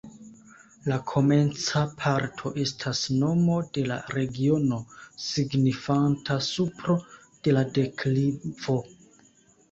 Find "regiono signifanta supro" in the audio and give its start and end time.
4.15-6.95